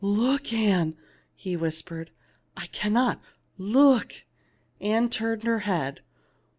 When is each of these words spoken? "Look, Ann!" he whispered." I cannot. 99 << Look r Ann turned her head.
"Look, 0.03 0.51
Ann!" 0.51 0.97
he 1.45 1.55
whispered." 1.55 2.09
I 2.57 2.65
cannot. 2.65 3.21
99 3.59 3.71
<< 3.73 3.73
Look 3.75 4.11
r 4.13 4.87
Ann 4.87 5.09
turned 5.11 5.43
her 5.43 5.59
head. 5.59 6.01